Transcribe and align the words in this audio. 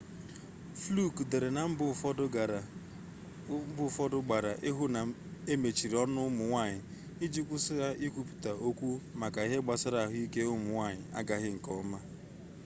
fluke 0.81 1.21
dere 1.31 1.49
na 1.55 1.61
mbo 1.71 1.83
ufodu 3.89 4.13
gbara 4.25 4.51
ihu 4.69 4.83
na 4.93 5.01
emechiri 5.53 5.95
onu 6.03 6.19
umunwanyi 6.29 6.79
iji 7.25 7.41
kwusi 7.47 7.71
ha 7.81 7.89
ikwuputa 8.05 8.51
okwu 8.67 8.89
maka 9.21 9.39
ihe 9.47 9.57
gbasara 9.63 9.97
ahuike 10.05 10.41
umu 10.53 10.65
nwanyi 10.73 11.05
agaghi 11.19 11.49
nkeoma 11.57 11.99